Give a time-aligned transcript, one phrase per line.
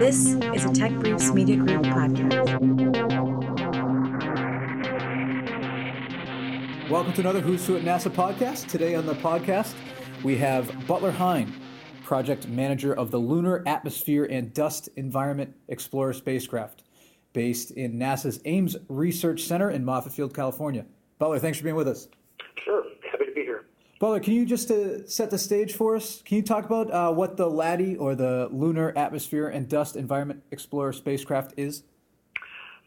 [0.00, 2.32] This is a Tech Briefs Media Group podcast.
[6.88, 8.66] Welcome to another Who's Who at NASA podcast.
[8.68, 9.74] Today on the podcast,
[10.24, 11.52] we have Butler Hine,
[12.02, 16.82] project manager of the Lunar Atmosphere and Dust Environment Explorer spacecraft,
[17.34, 20.86] based in NASA's Ames Research Center in Moffett Field, California.
[21.18, 22.08] Butler, thanks for being with us.
[22.64, 23.66] Sure, happy to be here.
[24.00, 26.22] Butler, can you just uh, set the stage for us?
[26.24, 30.42] Can you talk about uh, what the LADEE, or the Lunar Atmosphere and Dust Environment
[30.50, 31.82] Explorer spacecraft, is?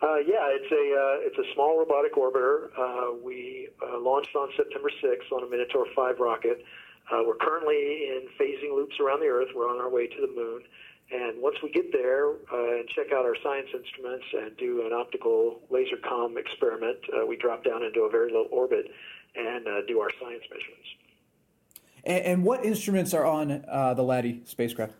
[0.02, 2.74] Uh, yeah, it's a uh, it's a small robotic orbiter.
[2.76, 6.66] Uh, we uh, launched on September 6th on a Minotaur 5 rocket.
[7.12, 9.50] we're currently in phasing loops around the Earth.
[9.56, 10.64] We're on our way to the Moon.
[11.12, 15.62] And once we get there and check out our science instruments and do an optical
[15.70, 18.90] laser comm experiment, we drop down into a very low orbit
[19.36, 20.90] and do our science measurements.
[22.04, 24.94] And, and what instruments are on uh, the LADEE spacecraft?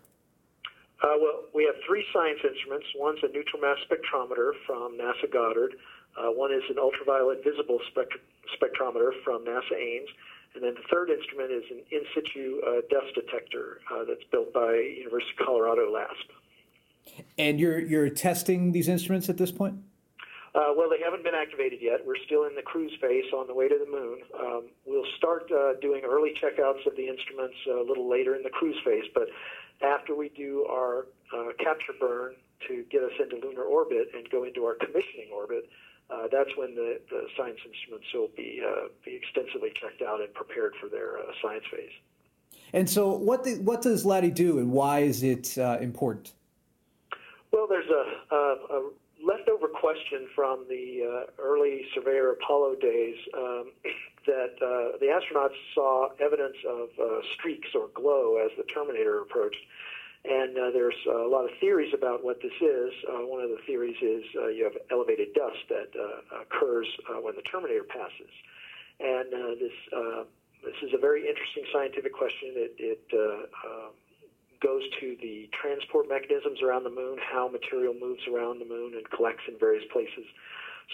[1.02, 2.86] Uh, well, we have three science instruments.
[2.96, 5.74] One's a neutral mass spectrometer from NASA Goddard.
[6.16, 8.14] Uh, one is an ultraviolet visible spect-
[8.56, 10.08] spectrometer from NASA Ames.
[10.54, 14.52] And then the third instrument is an in situ uh, dust detector uh, that's built
[14.52, 17.24] by University of Colorado LASP.
[17.36, 19.74] And you're, you're testing these instruments at this point?
[20.54, 21.98] Uh, well, they haven't been activated yet.
[22.06, 24.20] We're still in the cruise phase on the way to the moon.
[24.38, 28.50] Um, we'll start uh, doing early checkouts of the instruments a little later in the
[28.50, 29.26] cruise phase, but
[29.82, 32.34] after we do our uh, capture burn
[32.68, 35.68] to get us into lunar orbit and go into our commissioning orbit,
[36.08, 40.32] uh, that's when the, the science instruments will be, uh, be extensively checked out and
[40.34, 41.90] prepared for their uh, science phase.
[42.72, 46.32] And so, what, the, what does LADEE do, and why is it important?
[47.50, 48.90] Well, there's a, a, a
[49.68, 53.72] question from the uh, early Surveyor Apollo days um,
[54.26, 59.60] that uh, the astronauts saw evidence of uh, streaks or glow as the Terminator approached.
[60.24, 62.92] And uh, there's a lot of theories about what this is.
[63.06, 65.92] Uh, one of the theories is uh, you have elevated dust that
[66.40, 66.86] occurs
[67.20, 68.32] when the Terminator passes.
[69.00, 69.76] And this
[70.64, 72.56] this is a very interesting scientific question.
[72.56, 73.92] It, it um,
[74.60, 79.08] goes to the transport mechanisms around the moon, how material moves around the moon and
[79.10, 80.26] collects in various places.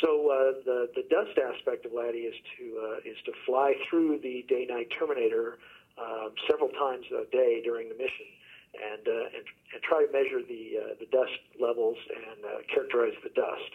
[0.00, 4.21] So uh, the the dust aspect of LADEE is to uh, is to fly through
[4.22, 5.59] the day-night terminator
[5.98, 8.31] uh, several times a day during the mission,
[8.78, 9.44] and uh, and,
[9.75, 13.72] and try to measure the uh, the dust levels and uh, characterize the dust.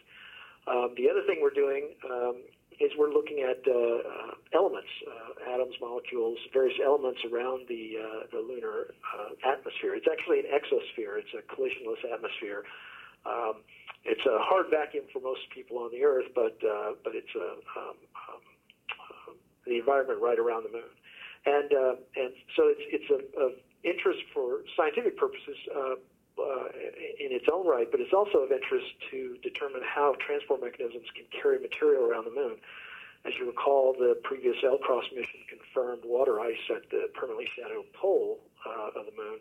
[0.68, 2.42] Um, the other thing we're doing um,
[2.80, 4.90] is we're looking at uh, elements,
[5.56, 9.96] atoms, molecules, various elements around the, uh, the lunar uh, atmosphere.
[9.96, 11.16] It's actually an exosphere.
[11.24, 12.68] It's a collisionless atmosphere.
[13.26, 13.64] Um,
[14.04, 17.58] it's a hard vacuum for most people on the Earth, but uh, but it's a,
[17.74, 18.42] um, um,
[19.66, 20.94] the environment right around the moon,
[21.48, 21.72] and
[22.14, 25.96] and so it's it's of, interest for scientific purposes uh,
[27.18, 31.26] in its own right, but it's also of interest to determine how transport mechanisms can
[31.32, 32.58] carry material around the moon.
[33.26, 38.40] As you recall, the previous L-CROSS mission confirmed water ice at the permanently shadowed pole
[38.66, 39.40] uh, of the moon.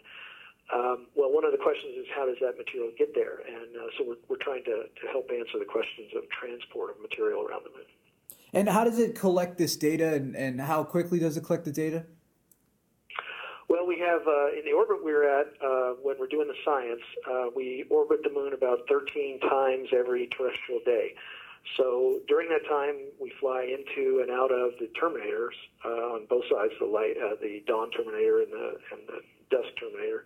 [0.73, 3.45] Um, well, one of the questions is how does that material get there?
[3.45, 7.03] And uh, so we're, we're trying to, to help answer the questions of transport of
[7.03, 7.87] material around the moon.
[8.55, 11.73] And how does it collect this data, and, and how quickly does it collect the
[11.73, 12.07] data?
[13.69, 17.03] Well, we have uh, in the orbit we're at uh, when we're doing the science,
[17.29, 21.15] uh, we orbit the moon about 13 times every terrestrial day.
[21.77, 26.45] So during that time, we fly into and out of the terminators uh, on both
[26.51, 29.21] sides, the light, uh, the dawn terminator and the and the
[29.51, 30.25] dusk terminator.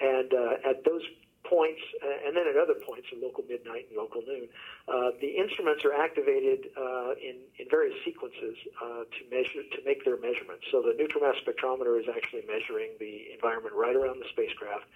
[0.00, 1.02] And uh, at those
[1.44, 4.48] points, uh, and then at other points in local midnight and local noon,
[4.88, 10.04] uh, the instruments are activated uh, in, in various sequences uh, to measure to make
[10.04, 10.64] their measurements.
[10.70, 14.86] So the neutral mass spectrometer is actually measuring the environment right around the spacecraft,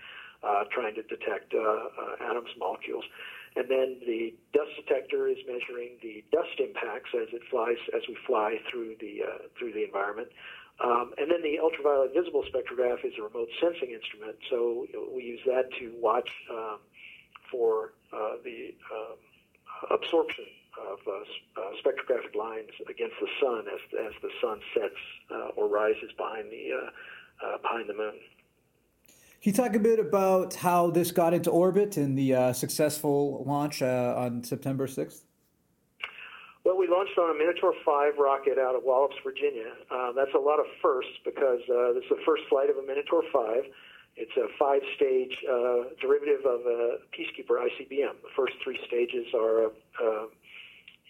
[0.42, 3.04] uh, trying to detect uh, atoms, molecules.
[3.56, 8.16] And then the dust detector is measuring the dust impacts as it flies as we
[8.26, 9.24] fly through the
[9.58, 10.28] through the environment.
[10.78, 15.40] Um, and then the ultraviolet visible spectrograph is a remote sensing instrument, so we use
[15.46, 16.80] that to watch um,
[17.50, 19.16] for uh, the um,
[19.90, 20.44] absorption
[20.76, 25.68] of uh, uh, spectrographic lines against the sun as, as the sun sets uh, or
[25.68, 26.90] rises behind the uh,
[27.46, 28.14] uh, behind the moon.
[29.46, 33.80] Can you talk a bit about how this got into orbit and the successful launch
[33.80, 35.20] on September 6th?
[36.64, 39.70] Well, we launched on a Minotaur 5 rocket out of Wallops, Virginia.
[39.88, 42.82] Uh, that's a lot of firsts because uh, this is the first flight of a
[42.84, 43.62] Minotaur 5.
[44.16, 48.18] It's a five stage uh, derivative of a Peacekeeper ICBM.
[48.26, 50.26] The first three stages are uh,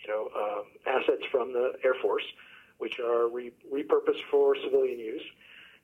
[0.05, 2.27] you know, um, assets from the Air Force,
[2.77, 5.25] which are re- repurposed for civilian use.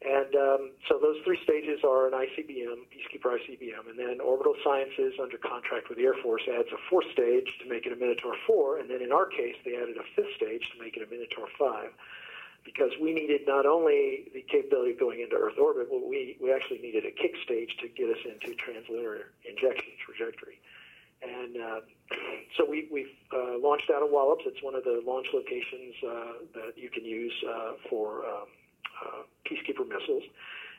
[0.03, 5.15] And um, so those three stages are an ICBM, Peacekeeper ICBM, and then Orbital Sciences,
[5.23, 8.35] under contract with the Air Force, adds a fourth stage to make it a Minotaur
[8.47, 11.09] 4, and then in our case, they added a fifth stage to make it a
[11.09, 11.95] Minotaur 5,
[12.67, 16.51] because we needed not only the capability of going into Earth orbit, but we, we
[16.51, 20.59] actually needed a kick stage to get us into translunar injection trajectory.
[21.23, 21.81] And uh,
[22.59, 24.43] so we, we've uh, launched out of Wallops.
[24.51, 28.51] It's one of the launch locations uh, that you can use uh, for um,
[29.47, 30.25] Peacekeeper missiles.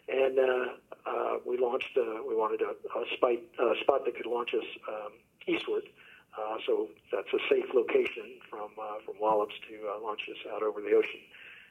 [0.09, 0.65] And uh,
[1.05, 4.65] uh, we launched, uh, we wanted a, a spot, uh, spot that could launch us
[4.87, 5.13] um,
[5.47, 5.83] eastward.
[6.37, 10.63] Uh, so that's a safe location from, uh, from Wallops to uh, launch us out
[10.63, 11.21] over the ocean.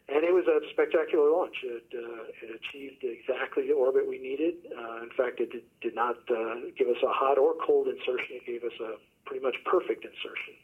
[0.08, 1.56] And it was a spectacular launch.
[1.62, 4.54] It, uh, it achieved exactly the orbit we needed.
[4.66, 8.42] Uh, in fact, it did, did not uh, give us a hot or cold insertion.
[8.42, 10.54] It gave us a pretty much perfect insertion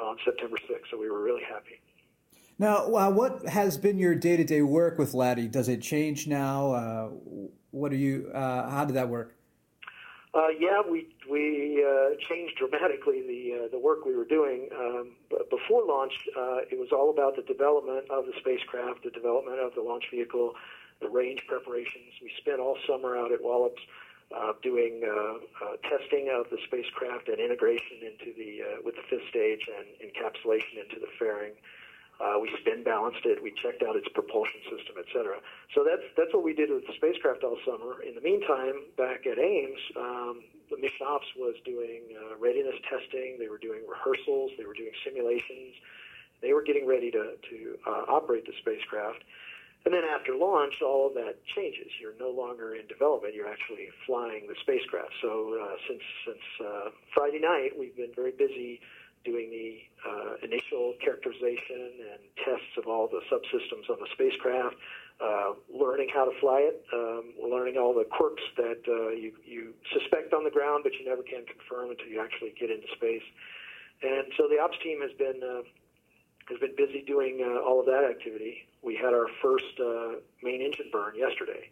[0.00, 0.90] on September 6th.
[0.90, 1.80] So we were really happy.
[2.58, 5.46] Now, uh, what has been your day-to-day work with LADEE?
[5.46, 6.72] Does it change now?
[6.72, 7.08] Uh,
[7.70, 8.30] what are you?
[8.34, 9.36] Uh, how did that work?
[10.34, 14.68] Uh, yeah, we we uh, changed dramatically the uh, the work we were doing.
[14.76, 15.12] Um,
[15.50, 16.12] before launch,
[16.70, 20.54] it was all about the development of the spacecraft, the development of the launch vehicle,
[21.00, 22.12] the range preparations.
[22.20, 23.82] We spent all summer out at Wallops.
[24.28, 29.24] Uh, doing uh, uh, testing of the spacecraft and integration into the with the fifth
[29.30, 31.54] stage and encapsulation into the fairing.
[32.18, 33.38] Uh, we spin balanced it.
[33.40, 35.38] We checked out its propulsion system, et cetera.
[35.74, 38.02] So that's that's what we did with the spacecraft all summer.
[38.02, 43.38] In the meantime, back at Ames, um, the mission ops was doing uh, readiness testing.
[43.38, 44.50] They were doing rehearsals.
[44.58, 45.78] They were doing simulations.
[46.42, 49.22] They were getting ready to to uh, operate the spacecraft.
[49.86, 51.86] And then after launch, all of that changes.
[52.02, 53.34] You're no longer in development.
[53.34, 55.14] You're actually flying the spacecraft.
[55.22, 58.80] So uh, since since uh, Friday night, we've been very busy
[59.24, 64.76] doing the uh, initial characterization and tests of all the subsystems on the spacecraft,
[65.20, 69.74] uh, learning how to fly it, um, learning all the quirks that uh, you, you
[69.92, 73.26] suspect on the ground, but you never can confirm until you actually get into space.
[74.02, 75.66] And so the ops team has been uh,
[76.48, 78.64] has been busy doing uh, all of that activity.
[78.80, 81.68] We had our first uh, main engine burn yesterday,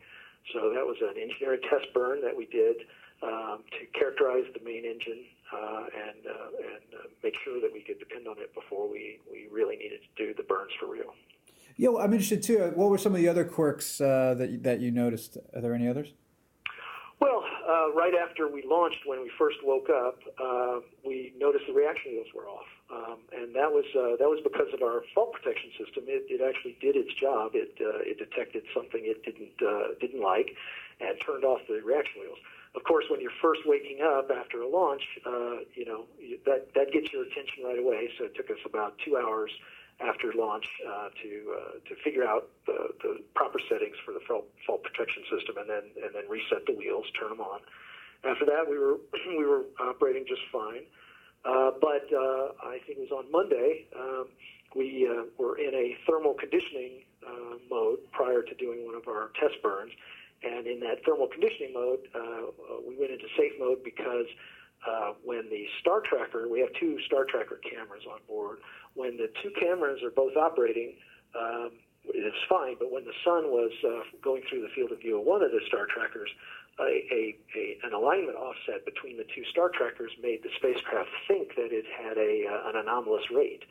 [0.53, 2.83] so that was an engineering test burn that we did
[3.23, 7.81] um, to characterize the main engine uh, and uh, and uh, make sure that we
[7.81, 11.15] could depend on it before we, we really needed to do the burns for real.
[11.77, 12.73] Yeah, well, I'm interested too.
[12.75, 15.39] What were some of the other quirks uh, that that you noticed?
[15.55, 16.09] Are there any others?
[17.21, 21.73] Well, uh, right after we launched, when we first woke up, uh, we noticed the
[21.73, 25.71] reaction wheels were off, um, and that was that was because of our fault protection
[25.79, 26.05] system.
[26.09, 27.53] It, it actually did its job.
[27.55, 29.55] It it detected something it didn't
[30.01, 30.57] didn't like,
[31.01, 32.39] and turned off the reaction wheels
[32.77, 36.05] of course, when you're first waking up after a launch, uh, you know
[36.45, 38.11] that that gets your attention right away.
[38.19, 39.51] So it took us about two hours
[40.01, 44.47] after launch uh, to uh, to figure out the, the proper settings for the fault,
[44.85, 47.61] protection system, and then and then reset the wheels, turn them on.
[48.29, 50.85] After that, we were we were operating just fine.
[51.47, 53.87] Uh, but uh, I think it was on Monday.
[53.97, 54.27] Um,
[54.75, 59.31] we uh, were in a thermal conditioning uh, mode prior to doing one of our
[59.41, 59.93] test burns,
[60.47, 64.27] and in that thermal conditioning mode, uh, uh, we went into safe mode because
[64.87, 68.59] uh, when the Star Tracker, we have two Star Tracker cameras on board.
[68.95, 70.95] When the two cameras are both operating,
[71.35, 71.71] um,
[72.05, 72.77] it's fine.
[72.79, 75.51] But when the sun was uh, going through the field of view of one of
[75.51, 76.31] the Star Trackers,
[76.79, 81.57] a, a, a, an alignment offset between the two Star Trackers made the spacecraft think
[81.57, 83.65] that it had a, uh, an anomalous rate.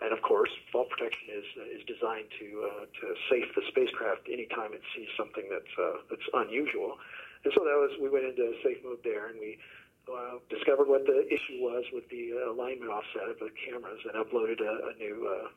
[0.00, 4.70] And of course, fault protection is is designed to uh, to safe the spacecraft anytime
[4.72, 6.94] it sees something that's uh, that's unusual.
[7.42, 9.58] And so that was we went into safe mode there, and we
[10.06, 14.62] uh, discovered what the issue was with the alignment offset of the cameras, and uploaded
[14.62, 15.48] a, a new uh,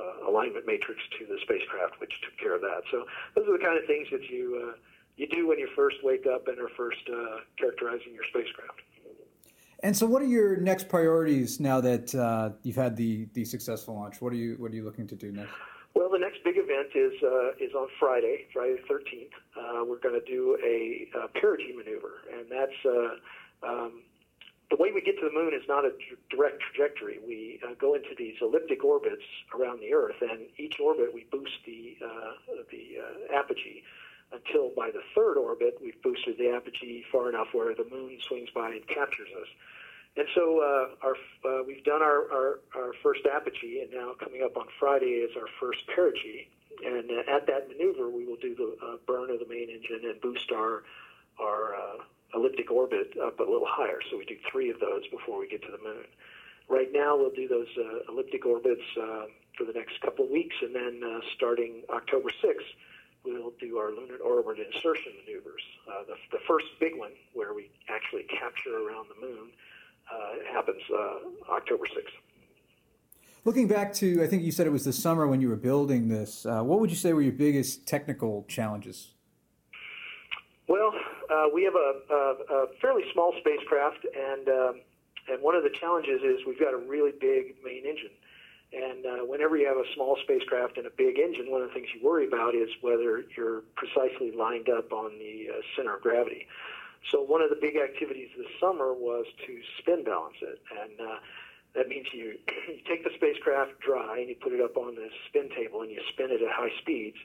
[0.00, 2.80] uh, alignment matrix to the spacecraft, which took care of that.
[2.90, 3.04] So
[3.36, 4.74] those are the kind of things that you uh,
[5.20, 7.04] you do when you first wake up and are first
[7.60, 8.80] characterizing your spacecraft.
[9.82, 13.94] And so, what are your next priorities now that uh, you've had the, the successful
[13.94, 14.20] launch?
[14.20, 15.52] What are you What are you looking to do next?
[15.94, 19.32] Well, the next big event is uh, is on Friday, Friday the thirteenth.
[19.56, 24.02] Uh, we're going to do a, a perigee maneuver, and that's uh, um,
[24.70, 25.92] the way we get to the moon is not a
[26.30, 27.18] direct trajectory.
[27.26, 29.24] We uh, go into these elliptic orbits
[29.58, 33.82] around the Earth, and each orbit we boost the uh, the uh, apogee
[34.32, 38.48] until by the third orbit we've boosted the apogee far enough where the moon swings
[38.54, 39.48] by and captures us.
[40.16, 44.42] And so uh, our, uh, we've done our, our, our, first apogee, and now coming
[44.42, 46.48] up on Friday is our first perigee.
[46.84, 50.10] And uh, at that maneuver, we will do the uh, burn of the main engine
[50.10, 50.82] and boost our,
[51.38, 52.02] our uh,
[52.34, 54.00] elliptic orbit up a little higher.
[54.10, 56.04] So we do three of those before we get to the moon.
[56.68, 60.74] Right now, we'll do those uh, elliptic orbits for the next couple of weeks, and
[60.74, 61.02] then
[61.34, 62.70] starting October 6th,
[63.24, 65.62] we'll do our lunar orbit insertion maneuvers.
[65.88, 69.50] Uh, the, the first big one, where we actually capture around the moon,
[70.12, 72.12] uh, happens uh, October 6th.
[73.44, 76.08] Looking back to, I think you said it was the summer when you were building
[76.08, 76.44] this.
[76.44, 79.14] Uh, what would you say were your biggest technical challenges?
[80.68, 80.92] Well,
[81.32, 84.80] uh, we have a, a, a, fairly small spacecraft, and um,
[85.28, 88.10] and one of the challenges is we've got a really big main engine.
[88.72, 91.74] And uh, whenever you have a small spacecraft and a big engine, one of the
[91.74, 96.02] things you worry about is whether you're precisely lined up on the uh, center of
[96.02, 96.46] gravity.
[97.10, 101.18] So one of the big activities this summer was to spin balance it, and uh,
[101.74, 105.12] that means you, you take the spacecraft dry and you put it up on this
[105.28, 107.16] spin table and you spin it at high speeds.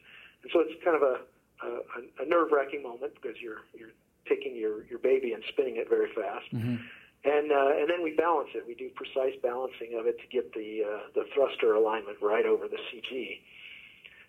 [0.41, 1.15] And so it's kind of a,
[1.61, 3.93] a, a nerve-wracking moment because you're you're
[4.27, 6.49] taking your, your baby and spinning it very fast.
[6.51, 6.81] Mm-hmm.
[7.25, 8.61] And uh, and then we balance it.
[8.69, 12.69] We do precise balancing of it to get the uh, the thruster alignment right over
[12.69, 13.41] the CG.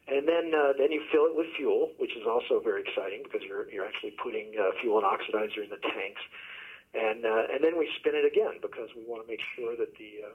[0.08, 3.44] And then uh, then you fill it with fuel, which is also very exciting because
[3.44, 6.24] you're you're actually putting uh, fuel and oxidizer in the tanks.
[6.96, 9.92] And uh, and then we spin it again because we want to make sure that
[10.00, 10.32] the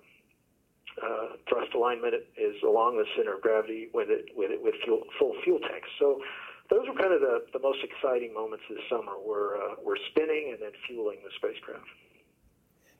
[1.02, 5.02] uh, thrust alignment is along the center of gravity with it with it with fuel,
[5.18, 5.90] full fuel tanks.
[5.98, 6.22] So
[6.70, 9.18] those were kind of the, the most exciting moments this summer.
[9.18, 11.90] We're we're spinning and then fueling the spacecraft.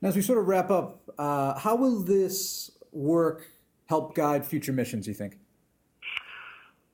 [0.02, 3.46] Now, as we sort of wrap up, uh, how will this work
[3.86, 5.38] help guide future missions, you think?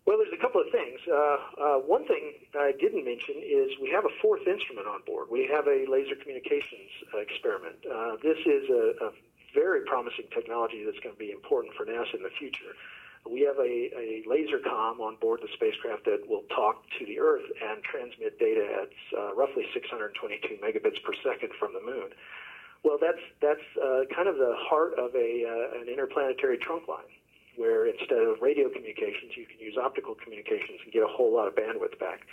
[0.05, 1.01] Well, there's a couple of things.
[1.09, 5.29] Uh, uh, one thing I didn't mention is we have a fourth instrument on board.
[5.31, 7.77] We have a laser communications experiment.
[7.85, 9.11] Uh, this is a, a,
[9.55, 12.77] very promising technology that's going to be important for NASA in the future.
[13.25, 17.19] We have a, a laser com on board the spacecraft that will talk to the
[17.19, 22.13] Earth and transmit data at uh, roughly 622 megabits per second from the moon.
[22.85, 27.11] Well, that's that's uh, kind of the heart of a uh, an interplanetary trunk line,
[27.57, 31.49] where instead of radio communications, you can use optical communications and get a whole lot
[31.49, 32.27] of bandwidth back.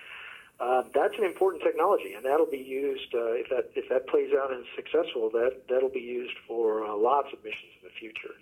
[0.60, 4.32] Uh, that's an important technology, and that'll be used uh, if that if that plays
[4.34, 5.30] out and is successful.
[5.30, 8.36] That that'll be used for uh, lots of missions in the future.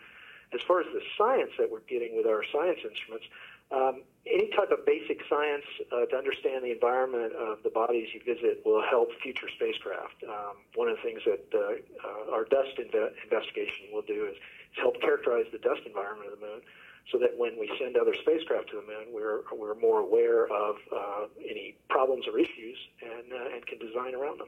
[0.54, 3.26] As far as the science that we're getting with our science instruments,
[3.74, 8.22] um, any type of basic science uh, to understand the environment of the bodies you
[8.24, 10.24] visit will help future spacecraft.
[10.24, 14.36] Um, one of the things that uh, uh, our dust inve- investigation will do is,
[14.36, 16.62] is, help characterize the dust environment of the moon
[17.12, 20.78] so that when we send other spacecraft to the moon, we're, we're more aware of
[20.92, 24.48] uh, any problems or issues and, uh, and can design around them.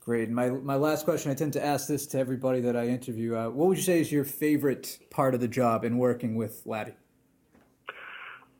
[0.00, 0.30] Great.
[0.30, 3.36] My, my last question I tend to ask this to everybody that I interview.
[3.36, 6.62] Uh, what would you say is your favorite part of the job in working with
[6.64, 6.94] LADEE?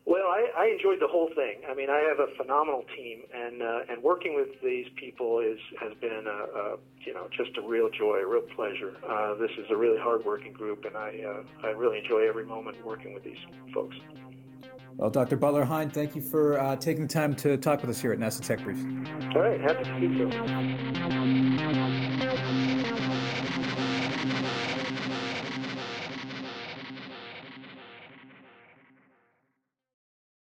[0.07, 1.61] Well, I, I enjoyed the whole thing.
[1.71, 5.59] I mean, I have a phenomenal team, and uh, and working with these people is
[5.78, 8.97] has been a, a you know just a real joy, a real pleasure.
[9.07, 12.85] Uh, this is a really hard-working group, and I uh, I really enjoy every moment
[12.85, 13.38] working with these
[13.75, 13.97] folks.
[14.97, 15.37] Well, Dr.
[15.37, 18.19] Butler Hine, thank you for uh, taking the time to talk with us here at
[18.19, 18.85] NASA Tech Briefs.
[19.35, 21.20] All right, happy to speak to you.